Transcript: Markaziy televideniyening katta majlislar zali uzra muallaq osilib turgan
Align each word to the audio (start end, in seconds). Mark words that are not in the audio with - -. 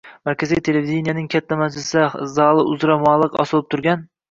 Markaziy 0.27 0.61
televideniyening 0.67 1.27
katta 1.35 1.59
majlislar 1.61 2.17
zali 2.39 2.67
uzra 2.75 2.99
muallaq 3.07 3.41
osilib 3.47 3.71
turgan 3.77 4.07